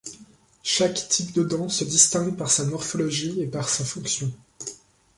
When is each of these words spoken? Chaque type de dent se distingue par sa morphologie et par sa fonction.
Chaque 0.63 1.09
type 1.09 1.31
de 1.33 1.43
dent 1.43 1.69
se 1.69 1.83
distingue 1.83 2.35
par 2.35 2.49
sa 2.49 2.63
morphologie 2.65 3.39
et 3.39 3.45
par 3.45 3.69
sa 3.69 3.85
fonction. 3.85 4.33